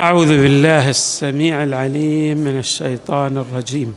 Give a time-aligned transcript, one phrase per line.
[0.00, 3.94] أعوذ بالله السميع العليم من الشيطان الرجيم.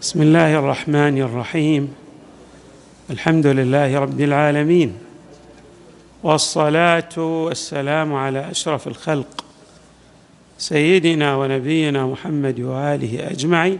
[0.00, 1.94] بسم الله الرحمن الرحيم.
[3.10, 4.98] الحمد لله رب العالمين.
[6.22, 9.44] والصلاة والسلام على أشرف الخلق.
[10.58, 13.78] سيدنا ونبينا محمد وآله أجمعين.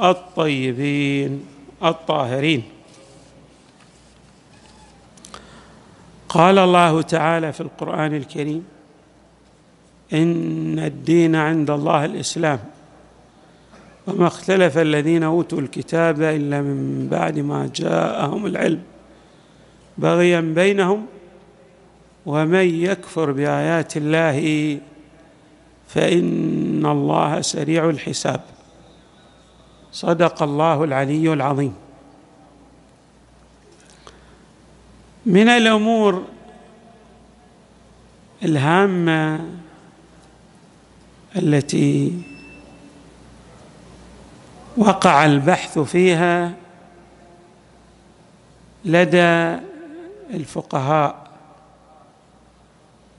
[0.00, 1.44] الطيبين
[1.84, 2.62] الطاهرين.
[6.28, 8.73] قال الله تعالى في القرآن الكريم
[10.12, 12.58] إن الدين عند الله الإسلام.
[14.06, 18.82] وما اختلف الذين أوتوا الكتاب إلا من بعد ما جاءهم العلم.
[19.98, 21.06] بغيا بينهم
[22.26, 24.78] ومن يكفر بآيات الله
[25.88, 28.40] فإن الله سريع الحساب.
[29.92, 31.74] صدق الله العلي العظيم.
[35.26, 36.22] من الأمور
[38.42, 39.40] الهامة
[41.36, 42.12] التي
[44.76, 46.54] وقع البحث فيها
[48.84, 49.60] لدى
[50.34, 51.30] الفقهاء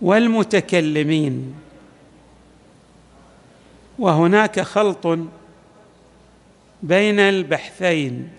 [0.02, 1.56] والمتكلمين
[4.00, 5.20] وهناك خلط
[6.84, 8.30] بين البحثين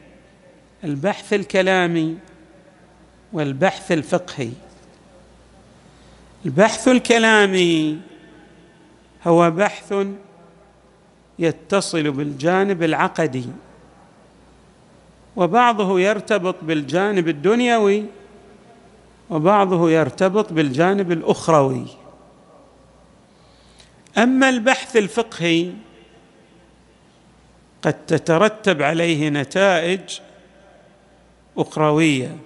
[0.84, 2.18] البحث الكلامي
[3.32, 4.50] والبحث الفقهي.
[6.44, 8.00] البحث الكلامي
[9.26, 9.94] هو بحث
[11.38, 13.44] يتصل بالجانب العقدي
[15.36, 18.04] وبعضه يرتبط بالجانب الدنيوي
[19.30, 21.86] وبعضه يرتبط بالجانب الأخروي.
[24.18, 25.72] أما البحث الفقهي
[27.82, 30.00] قد تترتب عليه نتائج
[31.58, 32.36] أخروية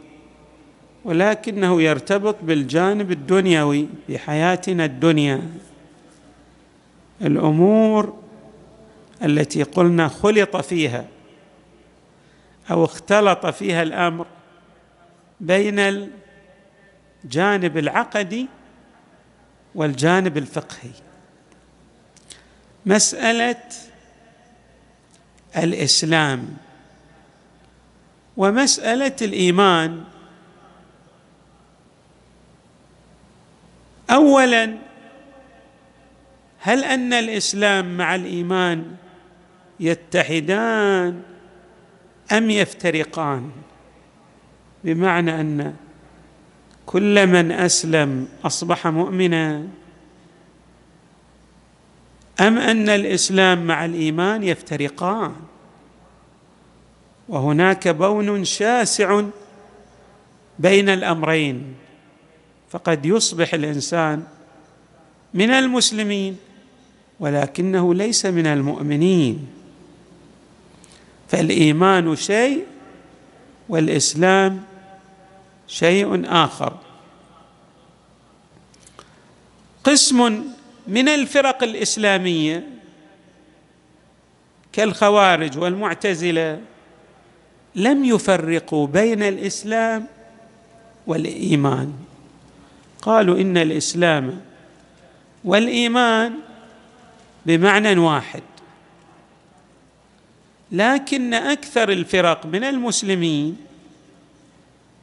[1.05, 5.43] ولكنه يرتبط بالجانب الدنيوي في حياتنا الدنيا.
[7.23, 8.23] الأمور
[9.23, 11.05] التي قلنا خلط فيها
[12.71, 14.27] أو اختلط فيها الأمر
[15.41, 16.09] بين
[17.25, 18.49] الجانب العقدي
[19.75, 20.91] والجانب الفقهي.
[22.87, 23.63] مسألة
[25.57, 26.57] الإسلام
[28.37, 30.05] ومسألة الإيمان.
[34.11, 34.90] اولا
[36.63, 38.97] هل أن الإسلام مع الإيمان
[39.81, 41.23] يتحدان
[42.33, 43.51] أم يفترقان؟
[44.85, 45.75] بمعنى أن
[46.87, 49.69] كل من أسلم أصبح مؤمنا
[52.41, 55.35] أم أن الإسلام مع الإيمان يفترقان؟
[57.29, 59.23] وهناك بون شاسع
[60.59, 61.75] بين الأمرين
[62.71, 64.25] فقد يصبح الإنسان
[65.35, 66.37] من المسلمين.
[67.21, 69.47] ولكنه ليس من المؤمنين.
[71.29, 72.67] فالإيمان شيء
[73.69, 74.63] والإسلام
[75.69, 76.77] شيء آخر.
[79.85, 80.45] قسم
[80.87, 82.67] من الفرق الإسلامية
[84.73, 86.61] كالخوارج والمعتزلة
[87.75, 90.07] لم يفرقوا بين الإسلام
[91.07, 91.93] والإيمان.
[93.03, 94.41] قالوا إن الإسلام
[95.45, 96.33] والإيمان
[97.57, 98.43] بمعنى واحد.
[100.73, 103.57] لكن أكثر الفرق من المسلمين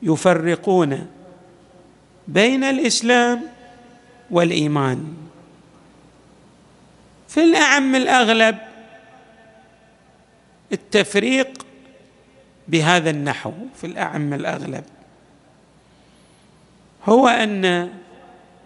[0.02, 1.08] يفرقون
[2.28, 3.42] بين الإسلام
[4.32, 5.16] والإيمان.
[7.28, 8.58] في الأعم الأغلب
[10.72, 11.66] التفريق
[12.68, 14.84] بهذا النحو في الأعم الأغلب.
[17.06, 17.94] هو أن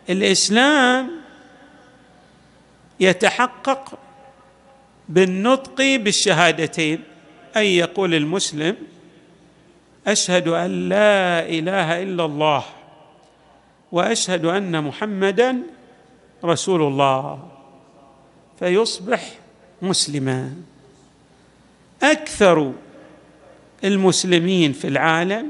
[0.10, 1.21] الإسلام
[3.02, 4.00] يتحقق
[5.10, 7.04] بالنطق بالشهادتين
[7.58, 8.76] اي يقول المسلم
[10.08, 12.64] أشهد أن لا إله إلا الله
[13.92, 15.58] وأشهد أن محمدا
[16.46, 17.48] رسول الله
[18.60, 19.30] فيصبح
[19.82, 20.56] مسلما.
[22.04, 22.74] أكثر
[23.84, 25.48] المسلمين في العالم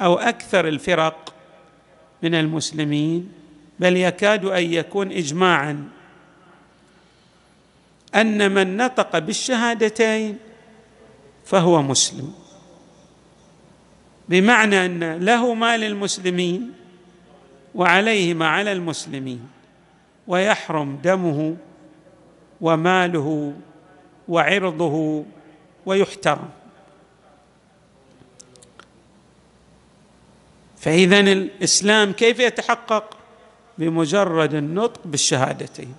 [0.00, 1.34] أو أكثر الفرق
[2.22, 3.32] من المسلمين
[3.80, 5.88] بل يكاد أن يكون اجماعا
[8.14, 10.38] أن من نطق بالشهادتين
[11.44, 12.34] فهو مسلم.
[14.28, 16.72] بمعنى أن له ما للمسلمين
[17.74, 19.48] وعليه ما على المسلمين
[20.26, 21.56] ويحرم دمه
[22.60, 23.54] وماله
[24.28, 25.24] وعرضه
[25.86, 26.48] ويحترم.
[30.76, 33.16] فاذا الإسلام كيف يتحقق؟
[33.78, 35.94] بمجرد النطق بالشهادتين.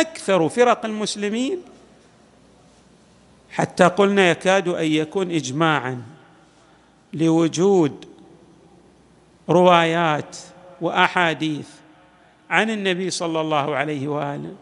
[0.00, 1.62] أكثر فرق المسلمين.
[3.50, 6.02] حتى قلنا يكاد أن يكون اجماعا
[7.12, 8.04] لوجود
[9.48, 10.36] روايات
[10.80, 11.68] وأحاديث
[12.50, 14.54] عن النبي صلى الله عليه وآله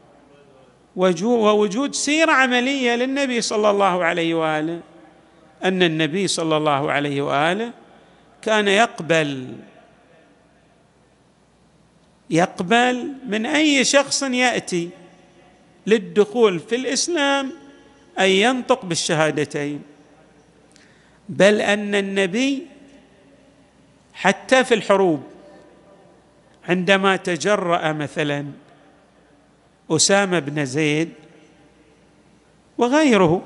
[1.22, 4.81] ووجود سيرة عملية للنبي صلى الله عليه وآله.
[5.64, 7.72] أن النبي صلى الله عليه وآله
[8.42, 9.56] كان يقبل
[12.31, 14.90] يقبل من أي شخص يأتي.
[15.86, 17.52] للدخول في الإسلام
[18.19, 19.82] أن ينطق بالشهادتين
[21.28, 22.66] بل أن النبي
[24.14, 25.22] حتى في الحروب
[26.69, 28.46] عندما تجرأ مثلا
[29.90, 31.12] أسامة بن زيد
[32.78, 33.42] وغيره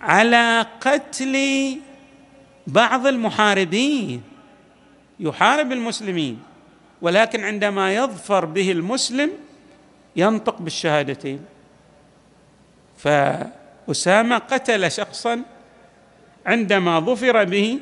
[0.00, 1.36] على قتل
[2.66, 4.22] بعض المحاربين
[5.20, 6.42] يحارب المسلمين
[7.02, 9.30] ولكن عندما يظفر به المسلم
[10.16, 11.44] ينطق بالشهادتين.
[12.96, 15.42] فأسامة قتل شخصا
[16.46, 17.78] عندما ظفر به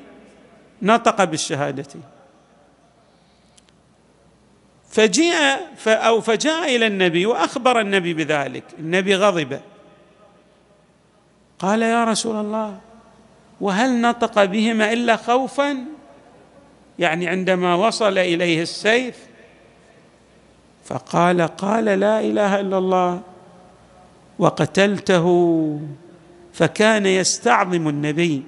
[0.82, 2.02] نطق بالشهادتين.
[4.90, 5.34] فجيء
[5.86, 8.64] أو فجاء إلى النبي وأخبر النبي بذلك.
[8.78, 9.60] النبي غضب.
[11.58, 12.80] قال يا رسول الله
[13.60, 15.76] وهل نطق بهما إلا خوفا؟
[16.98, 19.16] يعني عندما وصل إليه السيف
[20.92, 23.20] فقال قال لا إله إلا الله
[24.38, 25.26] وقتلته
[26.52, 28.42] فكان يستعظم النبي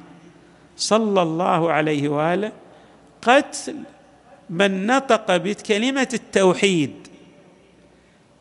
[0.76, 2.52] صلى الله عليه وآله
[3.22, 3.76] قتل
[4.50, 7.08] من نطق بكلمة التوحيد.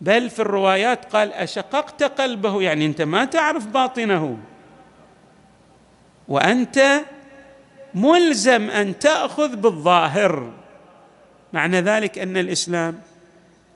[0.01, 4.38] بل في الروايات قال أشققت قلبه يعني أنت ما تعرف باطنه.
[6.27, 7.01] وأنت
[7.95, 10.51] ملزم أن تأخذ بالظاهر.
[11.53, 13.12] معنى ذلك أن الإسلام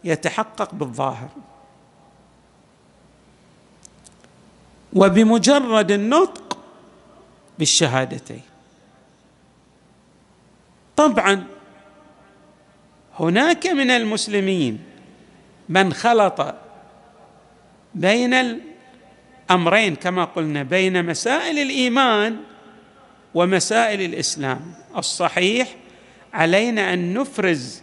[0.03, 1.29] يتحقق بالظاهر.
[4.93, 6.57] وبمجرد النطق
[7.59, 8.41] بالشهادتين.
[10.95, 11.43] طبعا
[13.19, 14.83] هناك من المسلمين
[15.69, 16.55] من خلط
[17.95, 18.33] بين
[19.49, 22.37] الأمرين كما قلنا بين مسائل الإيمان
[23.33, 24.73] ومسائل الإسلام.
[24.97, 25.75] الصحيح
[26.33, 27.81] علينا أن نفرز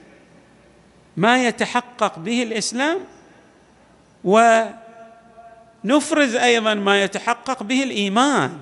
[1.17, 3.01] ما يتحقق به الإسلام
[5.85, 8.59] ونفرز أيضا ما يتحقق به الإيمان.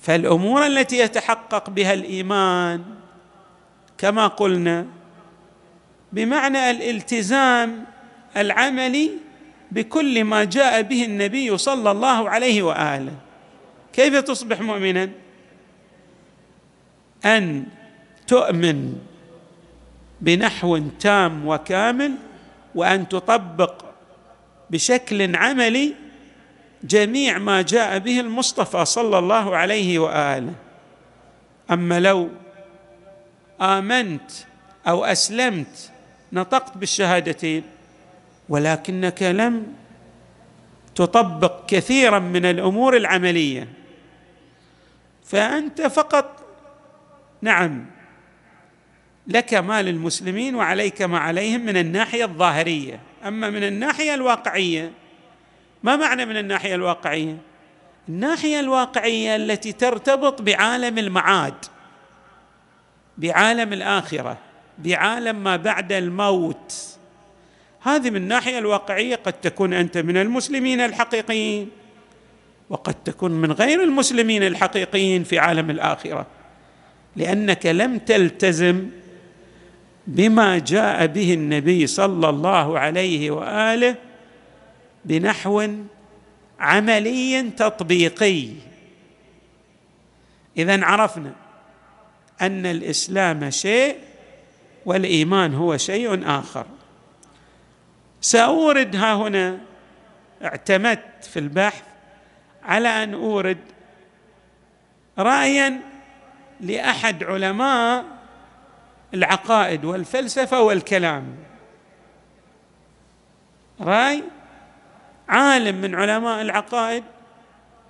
[0.00, 2.84] فالأمور التي يتحقق بها الإيمان
[3.98, 4.86] كما قلنا
[6.12, 7.84] بمعنى الالتزام
[8.36, 9.10] العملي
[9.70, 13.12] بكل ما جاء به النبي صلى الله عليه وآله.
[13.92, 15.10] كيف تصبح مؤمنا؟
[17.24, 17.66] أن
[18.26, 19.09] تؤمن
[20.20, 22.12] بنحو تام وكامل
[22.74, 23.84] وأن تطبق
[24.70, 25.94] بشكل عملي
[26.84, 30.54] جميع ما جاء به المصطفى صلى الله عليه وآله.
[31.70, 32.28] أما لو
[33.60, 34.30] آمنت
[34.88, 35.90] أو أسلمت
[36.32, 37.62] نطقت بالشهادتين
[38.48, 39.66] ولكنك لم
[40.94, 43.68] تطبق كثيرا من الأمور العملية
[45.24, 46.44] فأنت فقط
[47.42, 47.86] نعم
[49.30, 53.00] لك ما للمسلمين وعليك ما عليهم من الناحية الظاهرية.
[53.26, 54.92] أما من الناحية الواقعية
[55.82, 57.36] ما معنى من الناحية الواقعية؟
[58.08, 61.54] الناحية الواقعية التي ترتبط بعالم المعاد
[63.18, 64.38] بعالم الآخرة
[64.78, 66.96] بعالم ما بعد الموت.
[67.82, 71.70] هذه من الناحية الواقعية قد تكون أنت من المسلمين الحقيقيين
[72.70, 76.26] وقد تكون من غير المسلمين الحقيقيين في عالم الآخرة.
[77.16, 78.88] لأنك لم تلتزم
[80.06, 83.96] بما جاء به النبي صلى الله عليه وآله
[85.04, 85.68] بنحو
[86.60, 88.48] عملي تطبيقي.
[90.56, 91.32] إذا عرفنا
[92.40, 93.96] أن الإسلام شيء
[94.86, 96.66] والإيمان هو شيء آخر.
[98.20, 99.58] سأورد ها هنا
[100.44, 101.82] اعتمدت في البحث
[102.62, 103.58] على أن أورد
[105.18, 105.80] رايا
[106.60, 108.04] لأحد علماء
[109.14, 111.36] العقائد والفلسفة والكلام.
[113.80, 114.24] راي
[115.28, 117.04] عالم من علماء العقائد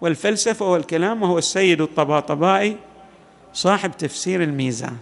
[0.00, 2.76] والفلسفة والكلام وهو السيد الطباطبائي
[3.52, 4.96] صاحب تفسير الميزان.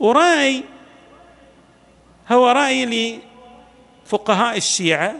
[0.00, 0.64] ورأي
[2.32, 3.18] هو رأي
[4.06, 5.14] لفقهاء الشيعة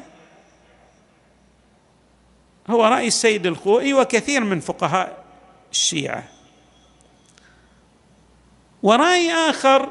[2.71, 5.25] هو رأي السيد الخوئي وكثير من فقهاء
[5.73, 6.25] الشيعة.
[8.83, 9.89] ورأي آخر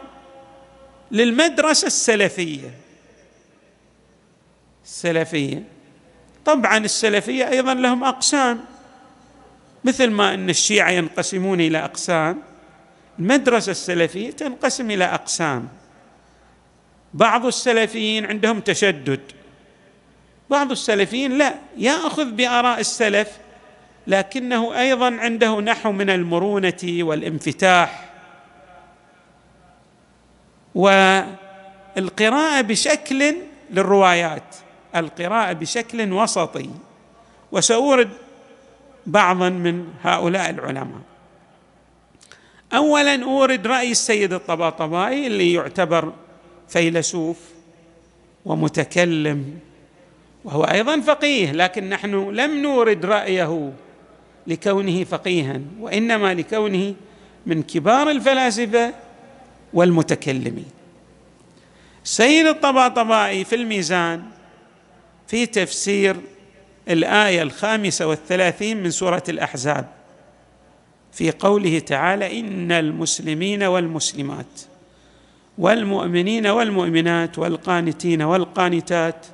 [1.12, 2.72] للمدرسة السلفية.
[4.86, 5.64] السلفية.
[6.46, 8.66] طبعا السلفية أيضا لهم أقسام.
[9.84, 12.42] مثل ما أن الشيعة ينقسمون إلى أقسام
[13.20, 15.68] المدرسة السلفية تنقسم إلى أقسام.
[17.14, 19.20] بعض السلفيين عندهم تشدد.
[20.50, 23.28] بعض السلفيين لا يأخذ بآراء السلف
[24.08, 28.11] لكنه أيضا عنده نحو من المرونة والانفتاح.
[30.76, 33.36] والقراءة بشكل
[33.72, 34.56] للروايات
[34.96, 36.70] القراءة بشكل وسطي.
[37.52, 38.10] وسأورد
[39.06, 41.02] بعضا من هؤلاء العلماء.
[42.74, 46.14] اولا أورد رأي السيد الطباطبائي اللي يعتبر
[46.70, 47.38] فيلسوف
[48.46, 49.60] ومتكلم
[50.44, 53.74] وهو أيضا فقيه لكن نحن لم نورد رأيه
[54.48, 56.94] لكونه فقيها وإنما لكونه
[57.46, 58.94] من كبار الفلاسفة
[59.74, 60.66] والمتكلمين.
[62.04, 64.24] سيد الطباطبائي في الميزان
[65.28, 66.16] في تفسير
[66.90, 69.88] الآية الخامسة والثلاثين من سورة الأحزاب
[71.12, 74.62] في قوله تعالى إن المسلمين والمسلمات
[75.58, 79.26] والمؤمنين والمؤمنات والقانتين والقانتات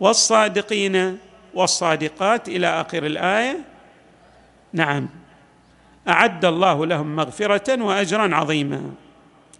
[0.00, 1.18] والصادقين
[1.54, 3.58] والصادقات إلى آخر الآية.
[4.72, 5.08] نعم.
[6.08, 8.90] أعد الله لهم مغفرة وأجرا عظيما.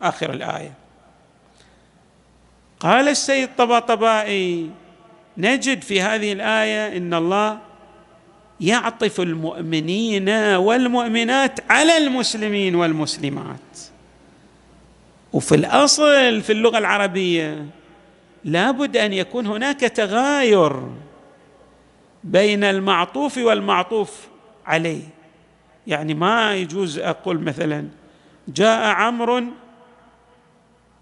[0.09, 0.73] آخر الآية.
[2.81, 4.71] قال السيد طباطبائي
[5.37, 7.59] نجد في هذه الآية إن الله
[8.61, 13.79] يعطف المؤمنين والمؤمنات على المسلمين والمسلمات.
[15.33, 17.67] وفي الأصل في اللغة العربية
[18.45, 20.89] لابد أن يكون هناك تغاير
[22.25, 24.29] بين المعطوف والمعطوف
[24.67, 25.03] عليه.
[25.87, 27.89] يعني ما يجوز أقول مثلا
[28.49, 29.43] جاء عمرو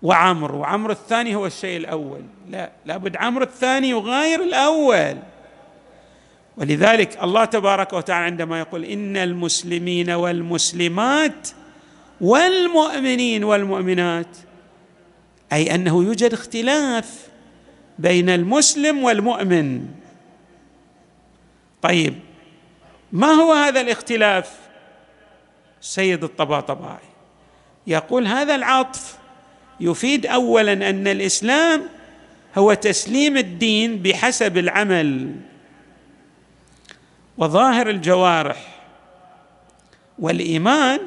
[0.03, 2.23] وعمرو وعمرو الثاني هو الشيء الأول.
[2.51, 5.17] لا لابد عمرو الثاني يغاير الأول.
[6.57, 11.49] ولذلك الله تبارك وتعالى عندما يقول إن المسلمين والمسلمات
[12.21, 14.37] والمؤمنين والمؤمنات
[15.53, 17.29] أي أنه يوجد اختلاف
[17.99, 19.87] بين المسلم والمؤمن.
[21.83, 22.19] طيب
[23.13, 24.59] ما هو هذا الاختلاف؟
[25.81, 27.09] سيد الطباطبائي
[27.87, 29.22] يقول هذا العطف.
[29.83, 31.83] يفيد اولا أن الإسلام
[32.59, 35.35] هو تسليم الدين بحسب العمل.
[37.39, 38.61] وظاهر الجوارح
[40.19, 41.01] والإيمان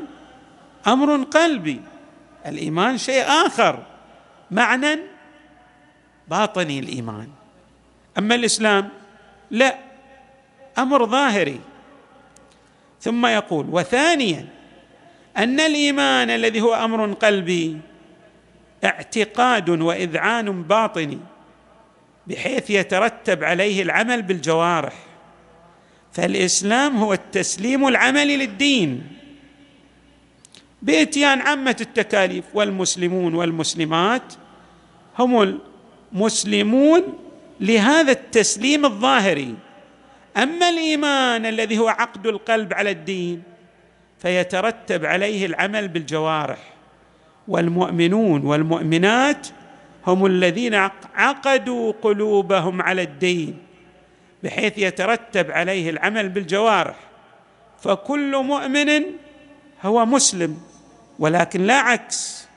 [0.88, 1.82] أمر قلبي.
[2.46, 3.84] الإيمان شيء آخر
[4.52, 5.00] معنى
[6.28, 7.30] باطني الإيمان.
[8.18, 8.90] أما الإسلام
[9.52, 9.78] لا
[10.78, 11.60] أمر ظاهري.
[13.02, 14.48] ثم يقول وثانيا
[15.38, 17.78] أن الإيمان الذي هو أمر قلبي
[18.84, 21.20] اعتقاد وإذعان باطني
[22.28, 24.94] بحيث يترتب عليه العمل بالجوارح.
[26.12, 29.08] فالإسلام هو التسليم العملي للدين.
[30.82, 34.34] بإتيان عامة التكاليف والمسلمون والمسلمات
[35.20, 35.60] هم
[36.14, 37.04] المسلمون
[37.60, 39.56] لهذا التسليم الظاهري.
[40.38, 43.44] أما الإيمان الذي هو عقد القلب على الدين
[44.20, 46.75] فيترتب عليه العمل بالجوارح.
[47.48, 49.48] والمؤمنون والمؤمنات
[50.08, 50.76] هم الذين
[51.16, 53.58] عقدوا قلوبهم على الدين
[54.44, 56.96] بحيث يترتب عليه العمل بالجوارح.
[57.80, 59.04] فكل مؤمن
[59.84, 60.58] هو مسلم
[61.20, 62.48] ولكن لا عكس.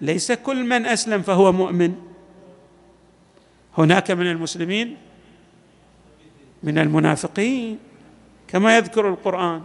[0.00, 1.94] ليس كل من أسلم فهو مؤمن.
[3.78, 4.96] هناك من المسلمين
[6.62, 7.78] من المنافقين
[8.48, 9.62] كما يذكر القرآن.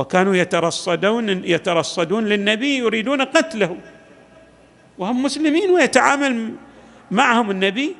[0.00, 3.76] وكانوا يترصدون يترصدون للنبي يريدون قتله.
[4.98, 6.54] وهم مسلمين ويتعامل
[7.10, 7.96] معهم النبي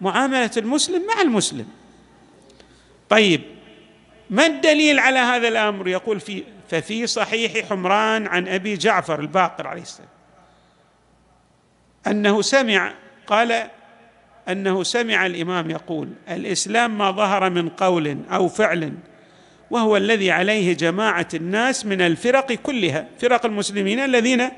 [0.00, 1.66] معاملة المسلم مع المسلم.
[3.08, 3.40] طيب
[4.30, 9.82] ما الدليل على هذا الأمر؟ يقول في ففي صحيح حمران عن أبي جعفر الباقر عليه
[9.82, 10.08] السلام.
[12.06, 12.92] أنه سمع
[13.26, 13.68] قال
[14.48, 18.92] أنه سمع الإمام يقول الإسلام ما ظهر من قول أو فعل
[19.72, 24.48] وهو الذي عليه جماعة الناس من الفرق كلها فرق المسلمين الذين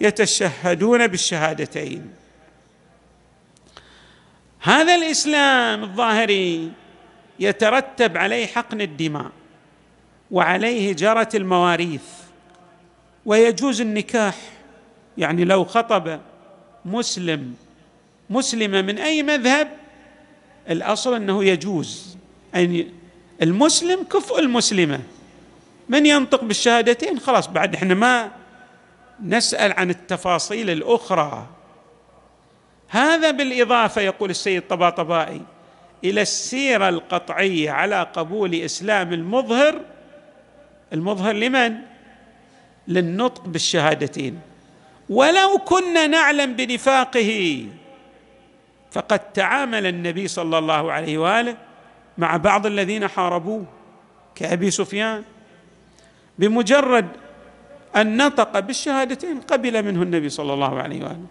[0.00, 2.10] يتشهدون بالشهادتين.
[4.60, 6.70] هذا الإسلام الظاهري
[7.40, 9.30] يترتب عليه حقن الدماء
[10.30, 12.04] وعليه جرة المواريث
[13.26, 14.36] ويجوز النكاح.
[15.18, 16.20] يعني لو خطب
[16.84, 17.54] مسلم
[18.30, 19.68] مسلمة من أي مذهب
[20.70, 22.16] الأصل أنه يجوز
[22.54, 22.99] أن
[23.42, 25.00] المسلم كفء المسلمة.
[25.88, 28.30] من ينطق بالشهادتين؟ خلاص بعد إحنا ما
[29.24, 31.46] نسأل عن التفاصيل الأخرى.
[32.88, 35.40] هذا بالإضافة يقول السيد طباطبائي
[36.04, 39.80] إلى السيرة القطعية على قبول إسلام المظهر.
[40.92, 41.76] المظهر لمن؟
[42.88, 44.40] للنطق بالشهادتين.
[45.08, 47.66] ولو كنا نعلم بنفاقه
[48.90, 51.56] فقد تعامل النبي صلى الله عليه وآله
[52.20, 53.64] مع بعض الذين حاربوه
[54.34, 55.24] كأبي سفيان
[56.38, 57.08] بمجرد
[57.96, 61.26] أن نطق بالشهادتين قبل منه النبي صلى الله عليه وآله.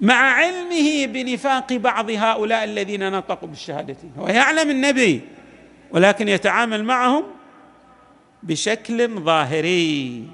[0.00, 4.12] مع علمه بنفاق بعض هؤلاء الذين نطقوا بالشهادتين.
[4.18, 5.20] هو يعلم النبي
[5.90, 7.24] ولكن يتعامل معهم
[8.42, 10.26] بشكل ظاهري.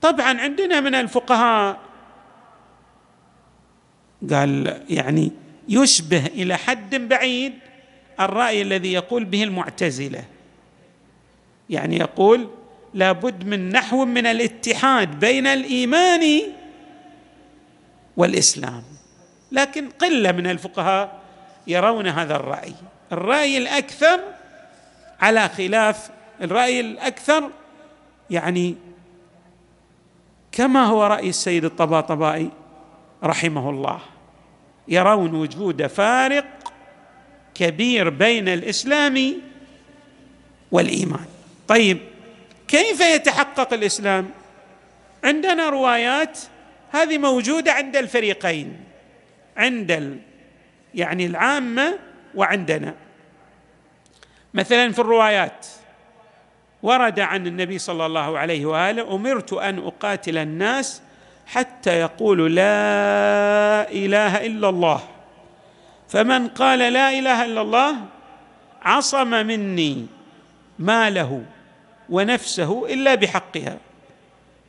[0.00, 1.80] طبعا عندنا من الفقهاء
[4.30, 7.52] قال يعني يشبه إلى حد بعيد
[8.20, 10.24] الرأي الذي يقول به المعتزلة.
[11.70, 12.48] يعني يقول
[12.94, 16.42] لابد من نحو من الاتحاد بين الإيمان
[18.16, 18.82] والإسلام.
[19.52, 21.20] لكن قلة من الفقهاء
[21.66, 22.74] يرون هذا الرأي.
[23.12, 24.20] الرأي الأكثر
[25.20, 26.10] على خلاف
[26.42, 27.50] الرأي الأكثر
[28.30, 28.74] يعني
[30.52, 32.50] كما هو رأي السيد الطباطبائي
[33.24, 34.00] رحمه الله.
[34.88, 36.44] يرون وجود فارق
[37.54, 39.34] كبير بين الإسلام
[40.72, 41.26] والإيمان.
[41.68, 41.98] طيب
[42.68, 44.30] كيف يتحقق الإسلام؟
[45.24, 46.38] عندنا روايات
[46.90, 48.76] هذه موجودة عند الفريقين
[49.56, 50.20] عند
[50.94, 51.98] يعني العامة
[52.34, 52.94] وعندنا.
[54.54, 55.66] مثلا في الروايات
[56.82, 61.02] ورد عن النبي صلى الله عليه وآله أمرت أن أقاتل الناس
[61.46, 65.00] حتى يقولوا لا إله إلا الله.
[66.08, 67.96] فمن قال لا إله إلا الله
[68.82, 70.06] عصم مني
[70.78, 71.42] ماله
[72.10, 73.78] ونفسه إلا بحقها.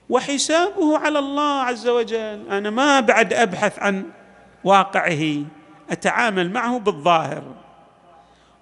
[0.10, 2.50] وحسابه على الله عز وجل.
[2.52, 4.04] أنا ما بعد أبحث عن
[4.64, 5.44] واقعه
[5.90, 7.44] أتعامل معه بالظاهر.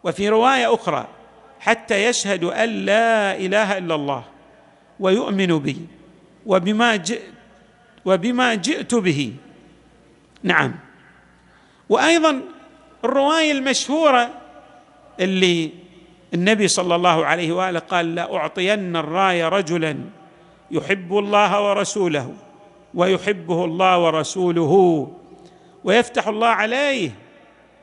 [0.04, 1.08] وفي رواية أخرى
[1.60, 4.24] حتى يشهد أن لا إله إلا الله
[5.00, 5.88] ويؤمن بي
[6.46, 7.34] وبما جئت
[8.06, 9.34] وبما جئت به.
[10.44, 10.76] نعم.
[11.90, 12.42] وأيضا
[13.04, 14.30] الرواية المشهورة
[15.20, 15.72] اللي
[16.34, 19.98] النبي صلى الله عليه وآله قال لاعطين الرايه رجلا
[20.72, 22.34] يحب الله ورسوله
[22.94, 24.74] ويحبه الله ورسوله
[25.84, 27.12] ويفتح الله عليه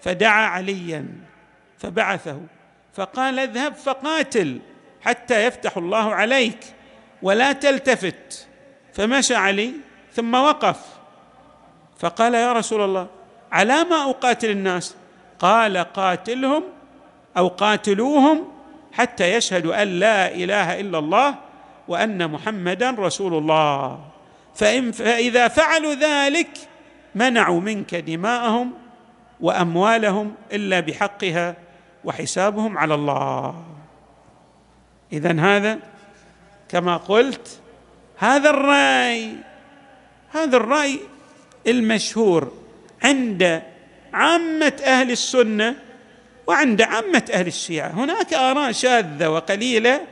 [0.00, 1.06] فدعا عليا
[1.78, 2.40] فبعثه.
[2.92, 4.58] فقال اذهب فقاتل
[5.00, 6.58] حتى يفتح الله عليك
[7.22, 8.48] ولا تلتفت.
[8.92, 9.72] فمشى علي
[10.12, 10.80] ثم وقف.
[11.98, 13.06] فقال يا رسول الله
[13.52, 14.96] على ما أقاتل الناس؟
[15.38, 16.62] قال قاتلهم
[17.36, 18.48] أو قاتلوهم
[18.92, 21.34] حتى يشهدوا أن لا إله إلا الله
[21.88, 24.00] وأن محمدا رسول الله.
[24.54, 26.50] فإن فإذا فعلوا ذلك
[27.14, 28.72] منعوا منك دماءهم
[29.40, 31.56] وأموالهم إلا بحقها
[32.04, 33.64] وحسابهم على الله.
[35.12, 35.78] اذا هذا
[36.68, 37.60] كما قلت
[38.18, 39.49] هذا الرأي
[40.32, 41.00] هذا الرأي
[41.66, 42.52] المشهور
[43.02, 43.62] عند
[44.12, 45.76] عامة أهل السنة
[46.46, 47.90] وعند عامة أهل الشيعة.
[47.90, 50.06] هناك آراء شاذة وقليلة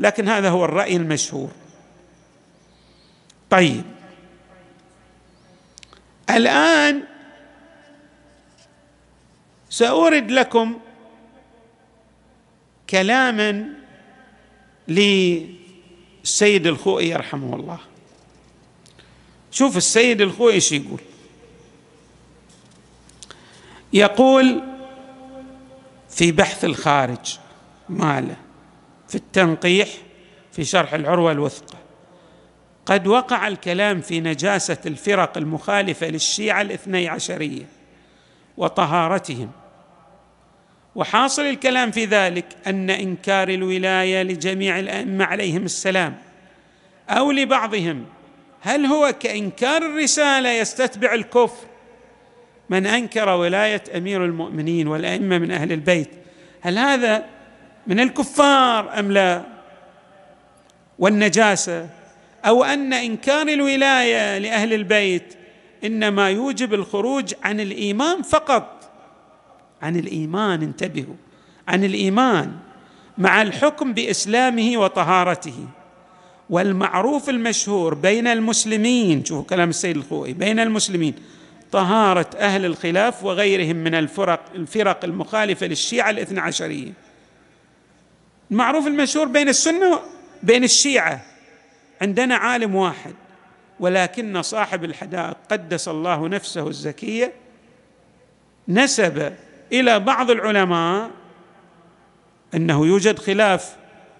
[0.00, 1.50] لكن هذا هو الرأي المشهور.
[3.50, 3.82] طيب.
[6.30, 7.02] الآن
[9.70, 10.78] سأورد لكم
[12.90, 13.68] كلاما
[14.88, 17.87] للسيد الخوئي رحمه الله.
[19.50, 21.00] شوف السيد الخوئي إيش يقول.
[23.92, 24.62] يقول
[26.10, 27.38] في بحث الخارج
[27.88, 28.36] ماله
[29.08, 29.88] في التنقيح
[30.52, 31.78] في شرح العروة الوثقى
[32.86, 37.66] قد وقع الكلام في نجاسة الفرق المخالفة للشيعة الاثني عشرية
[38.56, 39.50] وطهارتهم.
[40.94, 46.18] وحاصل الكلام في ذلك أن إنكار الولاية لجميع الأئمة عليهم السلام
[47.08, 48.04] أو لبعضهم
[48.60, 51.66] هل هو كإنكار الرسالة يستتبع الكفر؟
[52.70, 56.10] من أنكر ولاية أمير المؤمنين والأئمة من أهل البيت
[56.60, 57.24] هل هذا
[57.86, 59.42] من الكفار أم لا؟
[60.98, 61.88] والنجاسة
[62.44, 65.34] أو أن إنكار الولاية لأهل البيت
[65.84, 68.90] إنما يوجب الخروج عن الإيمان فقط؟
[69.82, 71.14] عن الإيمان انتبهوا
[71.68, 72.52] عن الإيمان
[73.18, 75.66] مع الحكم بإسلامه وطهارته.
[76.50, 81.14] والمعروف المشهور بين المسلمين شوفوا كلام السيد الخوئي بين المسلمين
[81.72, 86.92] طهارة أهل الخلاف وغيرهم من الفرق الفرق المخالفة للشيعة الاثنى عشرية.
[88.50, 90.00] المعروف المشهور بين السنة
[90.42, 91.20] بين الشيعة.
[92.02, 93.14] عندنا عالم واحد
[93.80, 97.32] ولكن صاحب الحدائق قدس الله نفسه الزكية
[98.68, 99.32] نسب
[99.72, 101.10] إلى بعض العلماء
[102.54, 103.76] أنه يوجد خلاف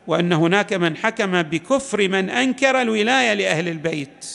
[0.08, 4.26] وأن هناك من حكم بكفر من أنكر الولاية لأهل البيت.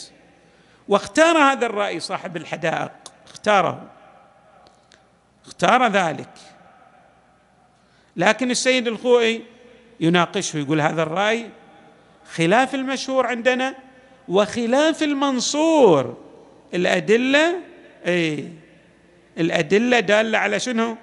[0.88, 2.91] واختار هذا الرأي صاحب الحدائق.
[3.27, 3.89] اختاره.
[5.45, 6.29] اختار ذلك.
[8.15, 9.41] لكن السيد الخوئي
[9.99, 11.49] يناقشه يقول هذا الرأي
[12.33, 13.75] خلاف المشهور عندنا
[14.27, 16.17] وخلاف المنصور.
[16.73, 17.55] الأدلة
[18.07, 18.47] اي
[19.38, 20.97] الأدلة دالة على شنو؟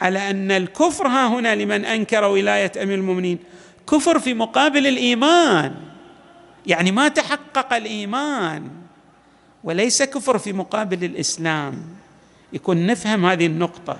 [0.00, 3.38] على أن الكفر ها هنا لمن أنكر ولاية أمير المؤمنين.
[3.90, 5.74] كفر في مقابل الإيمان.
[6.66, 8.70] يعني ما تحقق الإيمان
[9.64, 11.82] وليس كفر في مقابل الإسلام.
[12.52, 13.98] يكون نفهم هذه النقطة.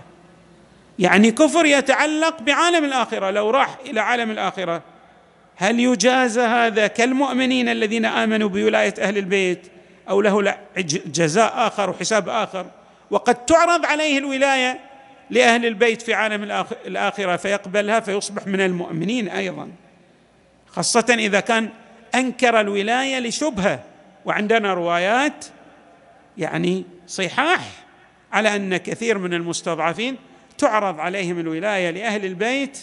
[0.99, 3.31] يعني كفر يتعلق بعالم الآخرة.
[3.31, 4.83] لو راح إلى عالم الآخرة
[5.57, 9.66] هل يجازى هذا كالمؤمنين الذين آمنوا بولاية أهل البيت
[10.09, 10.57] أو له
[11.07, 12.66] جزاء آخر وحساب آخر؟
[13.11, 14.81] وقد تعرض عليه الولاية
[15.33, 19.71] لأهل البيت في عالم الآخرة فيقبلها فيصبح من المؤمنين أيضا.
[20.66, 21.68] خاصة إذا كان
[22.14, 23.85] أنكر الولاية لشبهة.
[24.25, 25.47] وعندنا روايات
[26.38, 27.61] يعني صحاح
[28.33, 30.16] على أن كثير من المستضعفين
[30.59, 32.79] تعرض عليهم الولاية لأهل البيت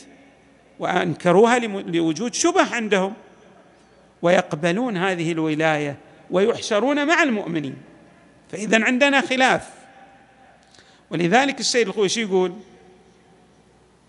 [0.79, 3.13] وأنكروها لوجود شبه عندهم.
[4.21, 5.97] ويقبلون هذه الولاية
[6.31, 7.75] ويحشرون مع المؤمنين.
[8.51, 9.78] فاذا عندنا خلاف.
[11.11, 12.53] ولذلك السيد الخويشي يقول؟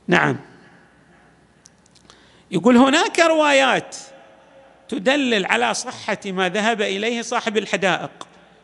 [0.08, 0.36] نعم.
[2.50, 3.96] يقول هناك روايات
[4.88, 8.10] تدلل على صحة ما ذهب إليه صاحب الحدائق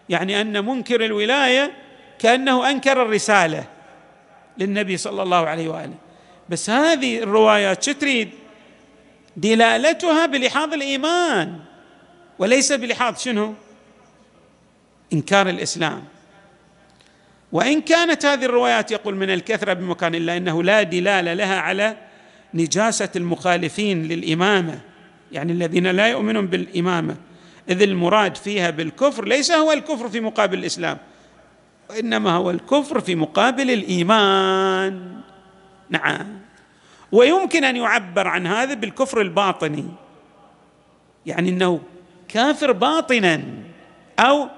[0.08, 1.72] يعني أن منكر الولاية
[2.18, 3.64] كأنه أنكر الرسالة
[4.58, 5.94] للنبي صلى الله عليه وآله.
[6.48, 8.30] بس هذه الروايات شو تريد؟
[9.36, 11.60] دلالتها بلحاظ الإيمان
[12.38, 13.54] وليس بلحاظ شنو؟
[15.12, 16.04] إنكار الإسلام.
[17.52, 21.96] وإن كانت هذه الروايات يقول من الكثرة بمكان الا إنه لا دلاله لها على
[22.54, 24.80] نجاسة المخالفين للإمامة
[25.32, 27.16] يعني الذين لا يؤمنون بالإمامة
[27.68, 30.98] إذ المراد فيها بالكفر ليس هو الكفر في مقابل الإسلام
[31.90, 35.20] وإنما هو الكفر في مقابل الإيمان.
[35.90, 36.26] نعم.
[37.12, 39.84] ويمكن أن يعبر عن هذا بالكفر الباطني
[41.26, 41.80] يعني إنه
[42.28, 43.42] كافر باطنا
[44.18, 44.48] أو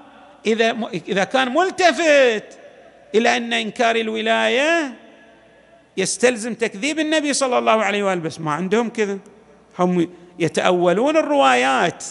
[0.45, 2.58] إذا إذا كان ملتفت
[3.15, 4.93] إلى أن إنكار الولاية
[5.97, 9.19] يستلزم تكذيب النبي صلى الله عليه وآله بس ما عندهم كذا.
[9.79, 12.05] هم يتأولون الروايات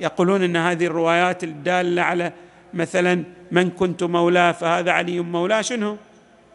[0.00, 2.32] يقولون إن هذه الروايات الدالة على
[2.74, 5.96] مثلا من كنت مولاه فهذا علي مولاه شنو؟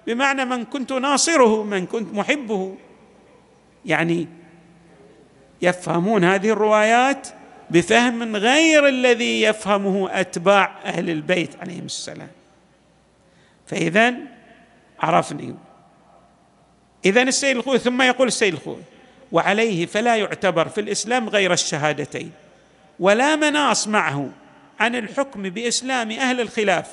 [0.07, 2.75] بمعنى من كنت ناصره من كنت محبه.
[3.85, 4.27] يعني
[5.61, 7.27] يفهمون هذه الروايات
[7.69, 12.29] بفهم غير الذي يفهمه أتباع أهل البيت عليهم السلام.
[13.67, 14.13] فاذا
[14.99, 15.55] عرفني.
[17.05, 18.81] اذا السيد الخوي ثم يقول السيد الخوي
[19.31, 22.31] وعليه فلا يعتبر في الإسلام غير الشهادتين
[22.99, 24.29] ولا مناص معه
[24.79, 26.91] عن الحكم بإسلام أهل الخلاف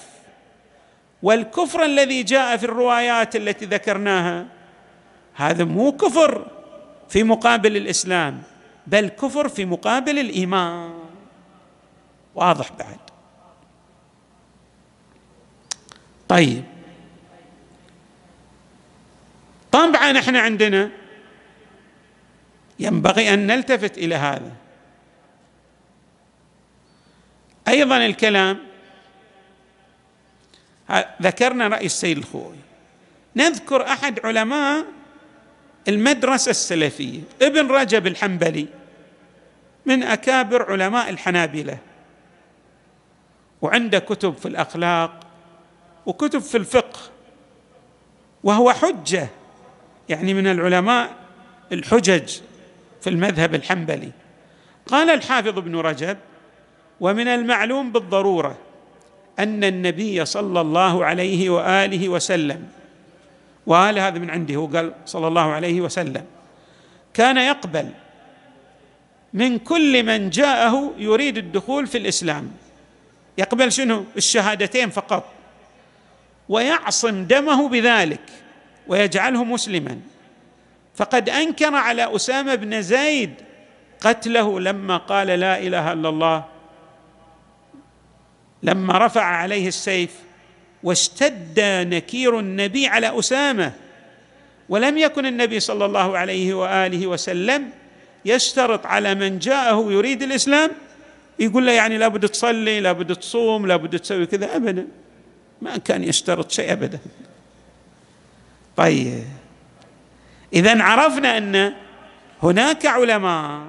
[1.22, 4.46] والكفر الذي جاء في الروايات التي ذكرناها
[5.34, 6.46] هذا مو كفر
[7.08, 8.42] في مقابل الإسلام
[8.86, 10.92] بل كفر في مقابل الإيمان.
[12.34, 13.11] واضح بعد.
[16.32, 16.64] طيب.
[19.72, 20.90] طبعا إحنا عندنا
[22.78, 24.52] ينبغي أن نلتفت إلى هذا.
[27.68, 28.58] أيضا الكلام
[31.22, 32.56] ذكرنا رأي السيد الخوي.
[33.36, 34.84] نذكر أحد علماء
[35.88, 38.66] المدرسة السلفية ابن رجب الحنبلي
[39.86, 41.78] من أكابر علماء الحنابلة.
[43.62, 45.31] وعنده كتب في الأخلاق
[46.06, 46.98] وكتب في الفقه
[48.44, 49.28] وهو حجة
[50.08, 51.10] يعني من العلماء
[51.72, 52.36] الحجج
[53.00, 54.10] في المذهب الحنبلي.
[54.86, 56.18] قال الحافظ ابن رجب
[57.00, 58.58] ومن المعلوم بالضرورة
[59.38, 62.68] أن النبي صلى الله عليه وآله وسلم
[63.66, 66.24] وقال هذا من عنده هو قال صلى الله عليه وسلم
[67.14, 67.88] كان يقبل
[69.32, 72.50] من كل من جاءه يريد الدخول في الإسلام.
[73.38, 75.24] يقبل شنو؟ الشهادتين فقط.
[76.48, 78.20] ويعصم دمه بذلك
[78.86, 80.00] ويجعله مسلما.
[80.94, 83.34] فقد أنكر على أسامة بن زيد
[84.00, 86.44] قتله لما قال لا إله إلا الله
[88.62, 90.10] لما رفع عليه السيف
[90.82, 93.72] واشتد نكير النبي على أسامة.
[94.68, 97.70] ولم يكن النبي صلى الله عليه وآله وسلم
[98.24, 100.70] يشترط على من جاءه يريد الإسلام
[101.38, 104.86] يقول له يعني لابد تصلي لابد تصوم لابد تسوي كذا ابدا.
[105.62, 106.98] ما كان يشترط شيء ابدا.
[108.76, 109.24] طيب.
[110.52, 111.74] اذا عرفنا أن
[112.42, 113.62] هناك علماء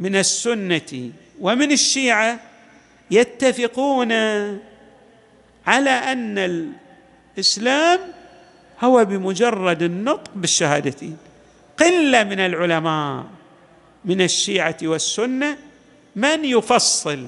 [0.00, 2.40] من السنة ومن الشيعة
[3.10, 4.12] يتفقون
[5.66, 6.38] على أن
[7.38, 8.00] الإسلام
[8.80, 11.16] هو بمجرد النطق بالشهادتين.
[11.78, 13.24] قلة من العلماء
[14.04, 15.56] من الشيعة والسنة
[16.16, 17.26] من يفصل.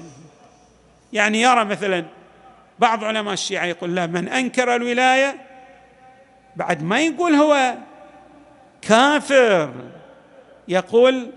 [1.13, 2.05] يعني يرى مثلا
[2.83, 5.37] بعض علماء الشيعة يقول لا من أنكر الولاية
[6.57, 7.75] بعد ما يقول هو
[8.83, 9.73] كافر
[10.69, 11.31] يقول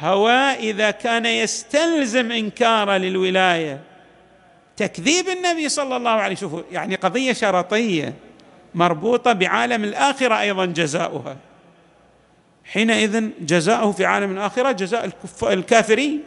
[0.00, 3.80] هو إذا كان يستلزم إنكار للولاية.
[4.76, 8.14] تكذيب النبي صلى الله عليه وسلم يعني قضية شرطية
[8.74, 11.36] مربوطة بعالم الآخرة أيضا جزاؤها.
[12.64, 15.10] حينئذ جزاؤه في عالم الآخرة جزاء
[15.42, 16.22] الكافرين.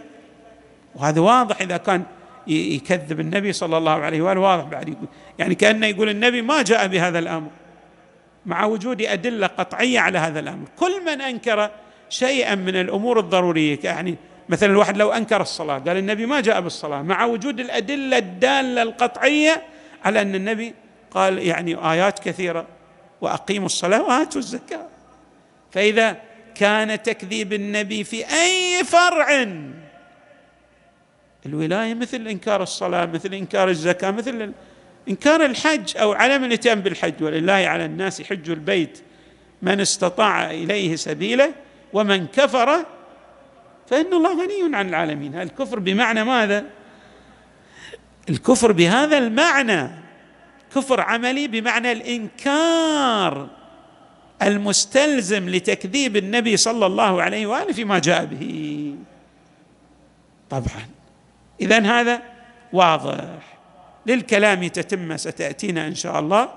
[0.96, 2.04] وهذا واضح إذا كان
[2.48, 5.08] يكذب النبي صلى الله عليه وآله واضح بعد يقول.
[5.40, 7.50] يعني كأنه يقول النبي ما جاء بهذا الأمر.
[8.46, 10.68] مع وجود أدلة قطعية على هذا الأمر.
[10.80, 11.70] كل من أنكر
[12.10, 14.16] شيئا من الأمور الضرورية يعني
[14.50, 17.02] مثلا الواحد لو أنكر الصلاة قال النبي ما جاء بالصلاة.
[17.02, 19.64] مع وجود الأدلة الدالة القطعية
[20.06, 20.74] على أن النبي
[21.12, 22.66] قال يعني آيات كثيرة
[23.22, 24.88] وأقيموا الصلاة وآتوا الزكاة.
[25.72, 26.18] فإذا
[26.56, 29.48] كان تكذيب النبي في أي فرع
[31.48, 34.52] الولاية مثل إنكار الصلاة مثل إنكار الزكاة مثل
[35.10, 37.24] إنكار الحج أو عدم الإتيان بالحج.
[37.24, 39.00] ولله على الناس حج البيت
[39.62, 41.54] من استطاع إليه سبيله
[41.94, 42.86] ومن كفر
[43.88, 45.36] فإن الله غني عن العالمين.
[45.36, 46.66] الكفر بمعنى ماذا؟
[48.30, 49.90] الكفر بهذا المعنى.
[50.76, 53.50] كفر عملي بمعنى الإنكار
[54.42, 58.96] المستلزم لتكذيب النبي صلى الله عليه وآله فيما جاء به.
[60.50, 60.97] طبعا.
[61.62, 62.22] اذا هذا
[62.74, 63.58] واضح.
[64.06, 66.50] للكلام تتمه ستأتينا إن شاء الله.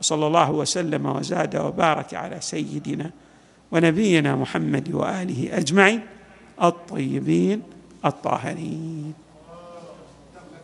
[0.00, 3.10] وصلى الله وسلم وزاد وبارك على سيدنا
[3.72, 6.00] ونبينا محمد وآله أجمعين
[6.62, 7.62] الطيبين
[8.04, 9.14] الطاهرين.